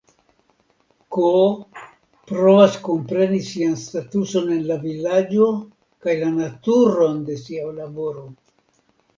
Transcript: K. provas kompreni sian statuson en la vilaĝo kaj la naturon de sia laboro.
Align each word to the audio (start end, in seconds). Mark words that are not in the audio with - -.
K. 1.15 1.25
provas 2.31 2.77
kompreni 2.87 3.41
sian 3.49 3.77
statuson 3.81 4.49
en 4.57 4.63
la 4.71 4.79
vilaĝo 4.87 5.51
kaj 6.07 6.19
la 6.25 6.33
naturon 6.41 7.25
de 7.31 7.41
sia 7.47 7.69
laboro. 7.81 8.27